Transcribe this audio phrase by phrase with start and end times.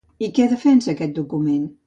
[0.27, 1.71] I què defensa aquest document?